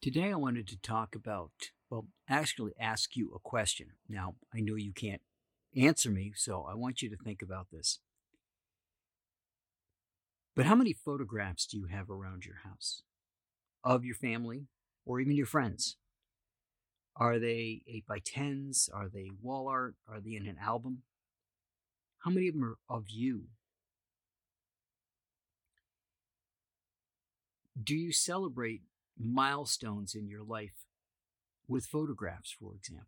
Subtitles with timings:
[0.00, 1.50] Today, I wanted to talk about,
[1.90, 3.88] well, actually ask you a question.
[4.08, 5.22] Now, I know you can't
[5.76, 7.98] answer me, so I want you to think about this.
[10.54, 13.02] But how many photographs do you have around your house
[13.82, 14.66] of your family
[15.04, 15.96] or even your friends?
[17.16, 18.88] Are they 8 by 10s?
[18.94, 19.96] Are they wall art?
[20.08, 21.02] Are they in an album?
[22.20, 23.46] How many of them are of you?
[27.82, 28.82] Do you celebrate
[29.18, 30.86] milestones in your life
[31.66, 33.06] with photographs, for example?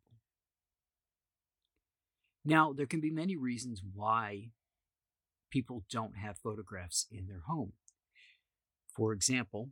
[2.45, 4.51] Now, there can be many reasons why
[5.51, 7.73] people don't have photographs in their home.
[8.95, 9.71] For example,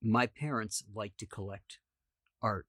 [0.00, 1.78] my parents like to collect
[2.40, 2.66] art.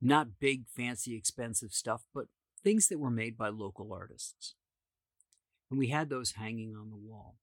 [0.00, 2.26] Not big, fancy, expensive stuff, but
[2.62, 4.54] things that were made by local artists.
[5.70, 7.36] And we had those hanging on the wall.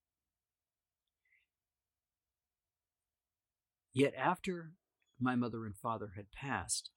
[3.93, 4.71] Yet after
[5.19, 6.91] my mother and father had passed,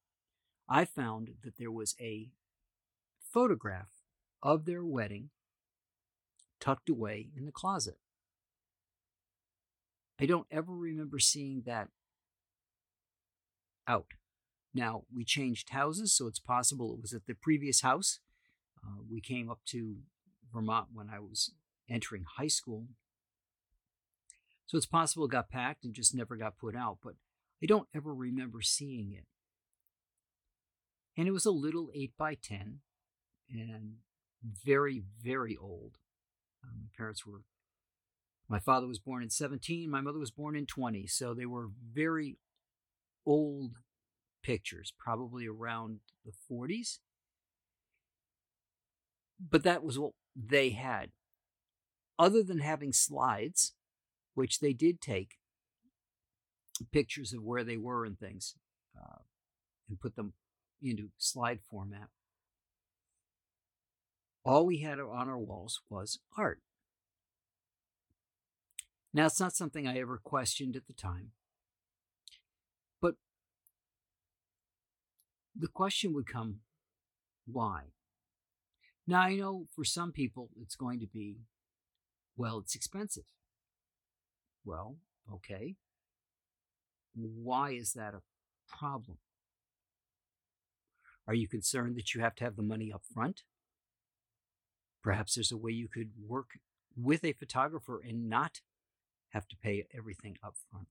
[0.69, 2.31] I found that there was a
[3.21, 3.89] photograph
[4.43, 5.31] of their wedding
[6.61, 7.99] tucked away in the closet.
[10.21, 11.89] I don't ever remember seeing that
[13.89, 14.07] out.
[14.75, 18.21] Now, we changed houses, so it's possible it was at the previous house.
[18.85, 19.97] Uh, we came up to
[20.53, 21.53] Vermont when I was
[21.91, 22.87] entering high school.
[24.73, 27.13] So it's possible it got packed and just never got put out, but
[27.63, 29.27] I don't ever remember seeing it.
[31.15, 32.79] And it was a little 8 by 10
[33.51, 33.97] and
[34.65, 35.99] very, very old.
[36.65, 37.43] Um, my parents were,
[38.49, 41.07] my father was born in 17, my mother was born in 20.
[41.07, 42.39] So they were very
[43.27, 43.73] old
[44.43, 47.01] pictures, probably around the 40s.
[49.39, 51.11] But that was what they had.
[52.19, 53.75] Other than having slides,
[54.35, 55.39] which they did take
[56.91, 58.55] pictures of where they were and things
[58.99, 59.21] uh,
[59.89, 60.33] and put them
[60.83, 62.09] into slide format.
[64.45, 66.61] All we had on our walls was art.
[69.15, 71.33] Now, it's not something I ever questioned at the time,
[73.01, 73.15] but
[75.55, 76.61] the question would come
[77.45, 77.93] why?
[79.07, 81.41] Now, I know for some people it's going to be,
[82.37, 83.25] well, it's expensive.
[84.65, 84.97] Well,
[85.33, 85.77] okay.
[87.15, 88.23] Why is that a
[88.69, 89.19] problem?
[91.27, 93.43] Are you concerned that you have to have the money up front?
[95.03, 96.51] Perhaps there's a way you could work
[96.97, 98.61] with a photographer and not
[99.31, 100.89] have to pay everything up front.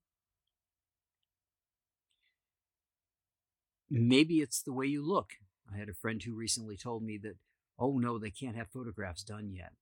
[3.90, 5.32] Maybe it's the way you look.
[5.72, 7.36] I had a friend who recently told me that,
[7.78, 9.72] oh no, they can't have photographs done yet.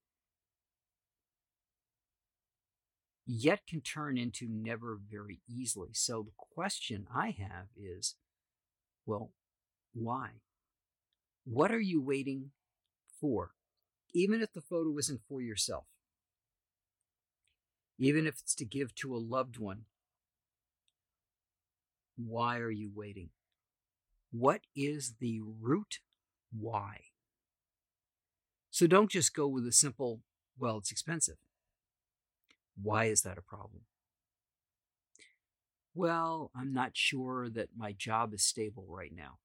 [3.25, 5.89] Yet can turn into never very easily.
[5.93, 8.15] So the question I have is,
[9.05, 9.31] well,
[9.93, 10.41] why?
[11.45, 12.51] What are you waiting
[13.19, 13.51] for?
[14.13, 15.85] Even if the photo isn't for yourself,
[17.97, 19.83] even if it's to give to a loved one,
[22.17, 23.29] why are you waiting?
[24.31, 25.99] What is the root
[26.51, 27.01] why?
[28.69, 30.21] So don't just go with a simple,
[30.57, 31.37] well, it's expensive.
[32.79, 33.81] Why is that a problem?
[35.93, 39.39] Well, I'm not sure that my job is stable right now.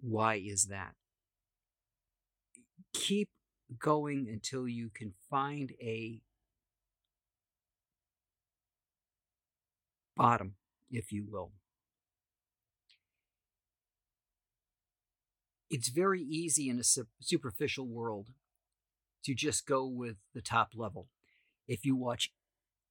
[0.00, 0.94] Why is that?
[2.92, 3.28] Keep
[3.78, 6.20] going until you can find a
[10.16, 10.54] bottom,
[10.90, 11.52] if you will.
[15.70, 16.84] It's very easy in a
[17.20, 18.28] superficial world
[19.24, 21.08] to just go with the top level.
[21.66, 22.32] If you watch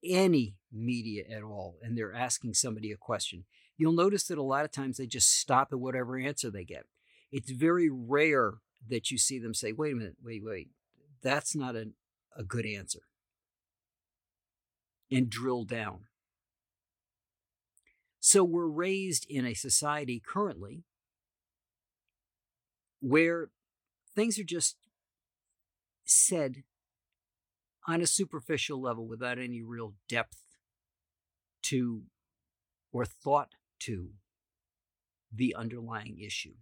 [0.03, 3.45] any media at all and they're asking somebody a question,
[3.77, 6.85] you'll notice that a lot of times they just stop at whatever answer they get
[7.33, 8.53] it's very rare
[8.87, 10.69] that you see them say, wait a minute, wait, wait,
[11.23, 11.87] that's not a,
[12.37, 12.99] a good answer.
[15.11, 16.01] And drill down.
[18.19, 20.83] So we're raised in a society currently
[23.01, 23.49] where
[24.15, 24.77] things are just
[26.05, 26.63] said
[27.87, 30.37] on a superficial level without any real depth
[31.63, 32.03] to
[32.91, 34.11] or thought to
[35.33, 36.53] the underlying issue.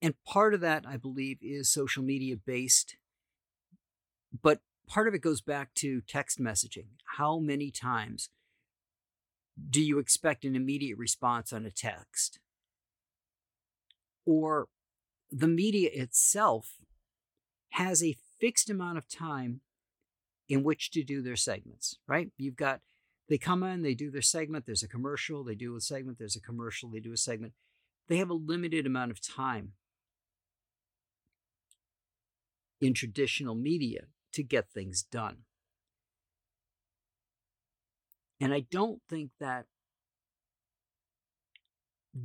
[0.00, 2.96] And part of that, I believe, is social media based.
[4.42, 6.88] But part of it goes back to text messaging.
[7.16, 8.30] How many times
[9.70, 12.38] do you expect an immediate response on a text?
[14.26, 14.68] Or
[15.30, 16.74] the media itself
[17.70, 19.60] has a fixed amount of time
[20.48, 22.30] in which to do their segments, right?
[22.36, 22.80] You've got,
[23.28, 26.36] they come in, they do their segment, there's a commercial, they do a segment, there's
[26.36, 27.52] a commercial, they do a segment.
[28.08, 29.72] They have a limited amount of time
[32.80, 35.38] in traditional media to get things done.
[38.40, 39.66] And I don't think that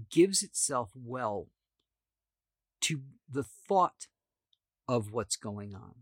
[0.10, 1.48] gives itself well
[2.82, 4.08] to the thought
[4.88, 5.96] of what's going on.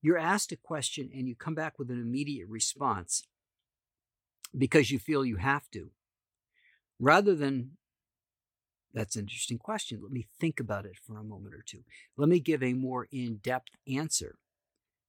[0.00, 3.26] You're asked a question and you come back with an immediate response
[4.56, 5.90] because you feel you have to,
[7.00, 7.72] rather than,
[8.94, 10.00] that's an interesting question.
[10.02, 11.84] Let me think about it for a moment or two.
[12.16, 14.36] Let me give a more in depth answer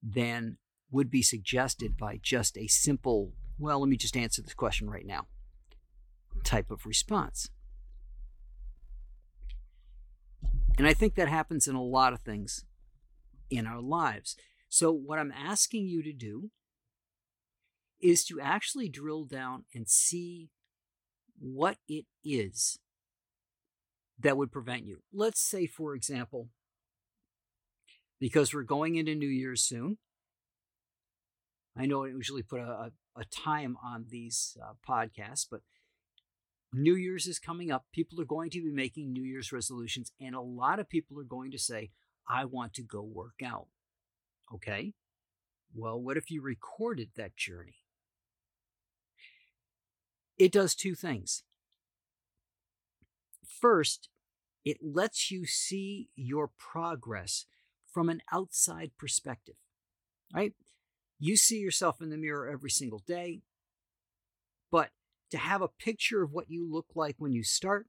[0.01, 0.57] than
[0.91, 5.05] would be suggested by just a simple, well, let me just answer this question right
[5.05, 5.27] now
[6.43, 7.49] type of response.
[10.79, 12.63] And I think that happens in a lot of things
[13.49, 14.37] in our lives.
[14.69, 16.51] So, what I'm asking you to do
[18.01, 20.51] is to actually drill down and see
[21.37, 22.79] what it is
[24.17, 24.99] that would prevent you.
[25.11, 26.47] Let's say, for example,
[28.17, 29.97] because we're going into New Year's soon.
[31.77, 35.59] I know I usually put a, a, time on these uh, podcasts, but
[36.71, 37.85] New Year's is coming up.
[37.91, 41.23] People are going to be making New Year's resolutions, and a lot of people are
[41.23, 41.91] going to say,
[42.27, 43.67] I want to go work out.
[44.53, 44.93] Okay.
[45.73, 47.77] Well, what if you recorded that journey?
[50.37, 51.43] It does two things.
[53.45, 54.09] First,
[54.63, 57.45] it lets you see your progress
[57.91, 59.55] from an outside perspective,
[60.33, 60.53] right?
[61.19, 63.41] You see yourself in the mirror every single day,
[65.31, 67.87] to have a picture of what you look like when you start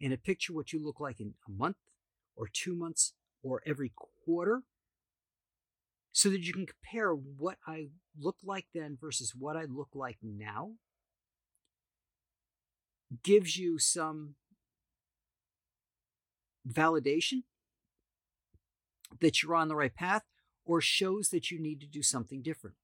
[0.00, 1.76] and a picture what you look like in a month
[2.36, 3.12] or two months
[3.42, 3.92] or every
[4.24, 4.62] quarter
[6.12, 7.88] so that you can compare what I
[8.18, 10.72] looked like then versus what I look like now
[13.22, 14.34] gives you some
[16.68, 17.42] validation
[19.20, 20.22] that you're on the right path
[20.64, 22.76] or shows that you need to do something different.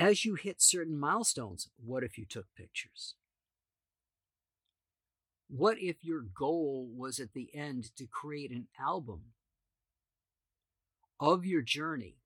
[0.00, 3.16] As you hit certain milestones, what if you took pictures?
[5.46, 9.34] What if your goal was at the end to create an album
[11.20, 12.16] of your journey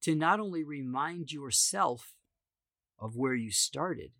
[0.00, 2.14] to not only remind yourself
[2.98, 4.12] of where you started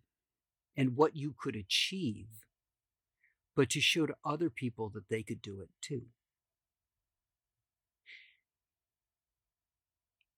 [0.77, 2.27] and what you could achieve,
[3.55, 6.03] but to show to other people that they could do it too?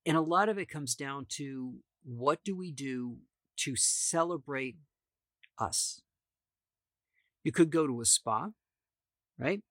[0.05, 3.17] And a lot of it comes down to what do we do
[3.57, 4.77] to celebrate
[5.59, 6.01] us?
[7.43, 8.49] You could go to a spa,
[9.37, 9.61] right?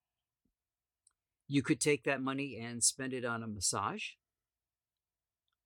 [1.48, 4.10] You could take that money and spend it on a massage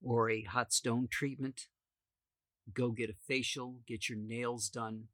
[0.03, 1.67] or a hot stone treatment.
[2.73, 5.09] Go get a facial, get your nails done,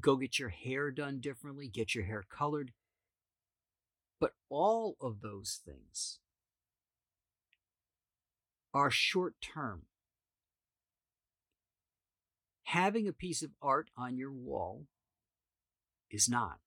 [0.00, 2.72] go get your hair done differently, get your hair colored.
[4.20, 6.20] But all of those things
[8.74, 9.82] are short term.
[12.64, 14.84] Having a piece of art on your wall
[16.10, 16.58] is not.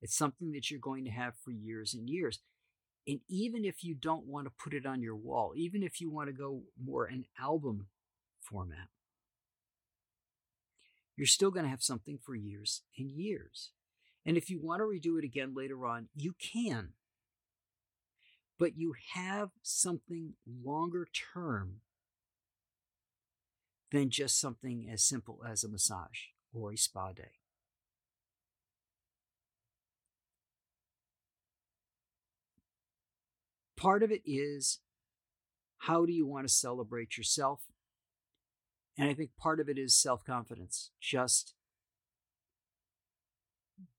[0.00, 2.40] It's something that you're going to have for years and years.
[3.06, 6.10] And even if you don't want to put it on your wall, even if you
[6.10, 7.86] want to go more an album
[8.40, 8.88] format,
[11.16, 13.70] you're still going to have something for years and years.
[14.24, 16.90] And if you want to redo it again later on, you can
[18.58, 21.80] but you have something longer term
[23.92, 27.32] than just something as simple as a massage or a spa day.
[33.76, 34.80] Part of it is
[35.78, 37.60] how do you want to celebrate yourself?
[38.98, 41.54] And I think part of it is self confidence, just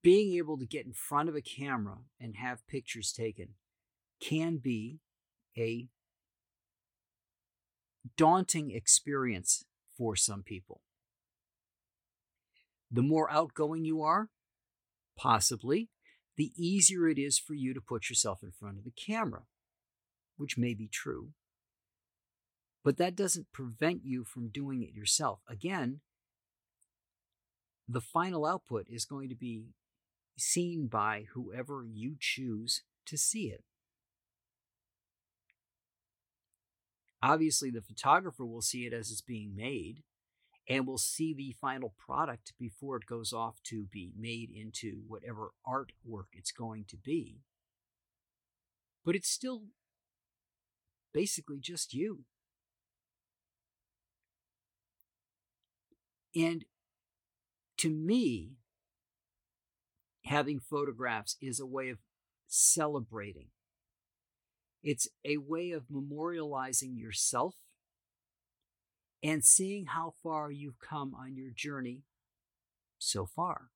[0.02, 3.50] being able to get in front of a camera and have pictures taken
[4.20, 5.00] can be
[5.58, 5.88] a
[8.16, 9.64] daunting experience
[9.98, 10.82] for some people.
[12.90, 14.30] The more outgoing you are,
[15.18, 15.90] possibly,
[16.38, 19.44] the easier it is for you to put yourself in front of the camera,
[20.38, 21.30] which may be true.
[22.84, 25.40] But that doesn't prevent you from doing it yourself.
[25.50, 26.02] Again,
[27.90, 29.74] the final output is going to be
[30.38, 33.64] seen by whoever you choose to see it.
[37.28, 40.02] Obviously, the photographer will see it as it's being made,
[40.70, 45.52] and we'll see the final product before it goes off to be made into whatever
[45.68, 47.42] artwork it's going to be.
[49.04, 49.64] But it's still
[51.14, 52.20] basically just you.
[56.34, 56.64] And
[57.80, 58.52] to me,
[60.24, 61.98] having photographs is a way of
[62.48, 63.48] celebrating.
[64.84, 67.56] It's a way of memorializing yourself
[69.24, 72.04] and seeing how far you've come on your journey
[73.00, 73.70] so far.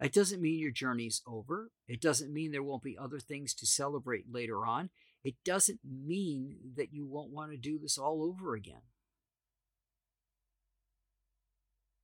[0.00, 1.70] It doesn't mean your journey's over.
[1.88, 4.90] It doesn't mean there won't be other things to celebrate later on.
[5.24, 8.82] It doesn't mean that you won't want to do this all over again.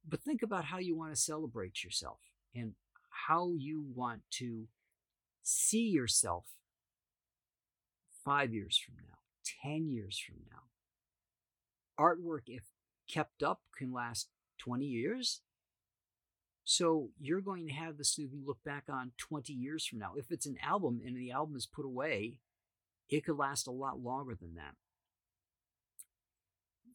[0.09, 2.19] But think about how you want to celebrate yourself
[2.55, 2.73] and
[3.29, 4.67] how you want to
[5.43, 6.47] see yourself
[8.25, 9.19] five years from now,
[9.63, 10.63] 10 years from now.
[12.03, 12.65] Artwork, if
[13.09, 15.43] kept up, can last 20 years.
[16.65, 20.13] So you're going to have this to look back on 20 years from now.
[20.17, 22.39] If it's an album and the album is put away,
[23.09, 24.75] it could last a lot longer than that.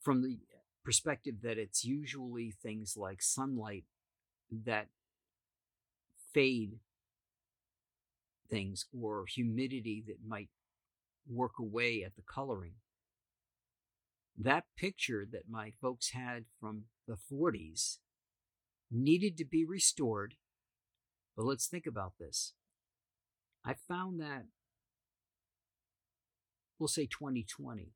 [0.01, 0.39] From the
[0.83, 3.83] perspective that it's usually things like sunlight
[4.49, 4.87] that
[6.33, 6.79] fade
[8.49, 10.49] things or humidity that might
[11.29, 12.73] work away at the coloring.
[14.37, 17.97] That picture that my folks had from the 40s
[18.91, 20.35] needed to be restored.
[21.35, 22.53] But let's think about this.
[23.65, 24.45] I found that,
[26.79, 27.93] we'll say 2020,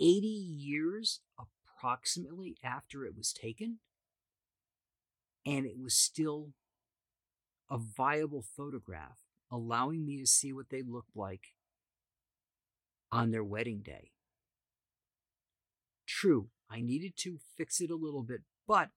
[0.00, 3.78] 80 years approximately after it was taken,
[5.44, 6.52] and it was still
[7.70, 9.18] a viable photograph,
[9.52, 11.52] allowing me to see what they looked like
[13.12, 14.10] on their wedding day.
[16.06, 18.88] True, I needed to fix it a little bit, but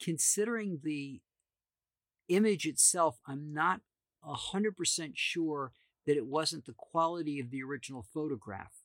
[0.00, 1.22] considering the
[2.28, 3.80] image itself, I'm not
[4.26, 5.72] 100% sure
[6.06, 8.82] that it wasn't the quality of the original photograph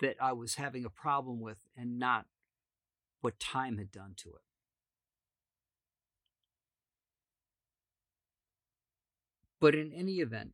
[0.00, 2.26] that I was having a problem with and not
[3.20, 4.45] what time had done to it.
[9.60, 10.52] But in any event,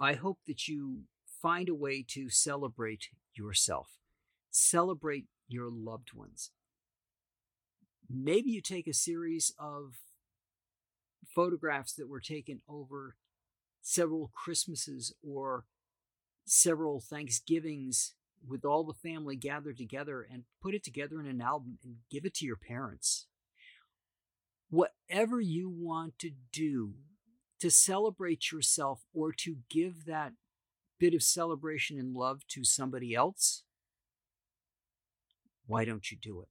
[0.00, 1.02] I hope that you
[1.42, 3.98] find a way to celebrate yourself,
[4.50, 6.50] celebrate your loved ones.
[8.08, 9.96] Maybe you take a series of
[11.34, 13.16] photographs that were taken over
[13.82, 15.64] several Christmases or
[16.44, 18.14] several Thanksgivings
[18.46, 22.24] with all the family gathered together and put it together in an album and give
[22.24, 23.26] it to your parents.
[24.74, 26.94] Whatever you want to do
[27.60, 30.32] to celebrate yourself or to give that
[30.98, 33.62] bit of celebration and love to somebody else,
[35.68, 36.48] why don't you do it?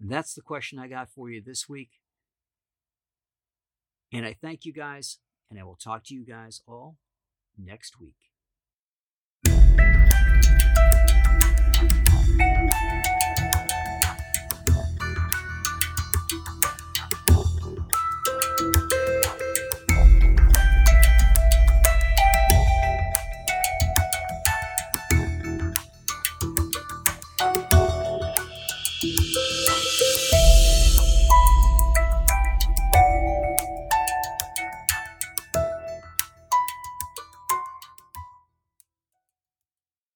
[0.00, 1.90] And that's the question I got for you this week.
[4.12, 5.18] And I thank you guys,
[5.50, 6.98] and I will talk to you guys all
[7.58, 8.14] next week.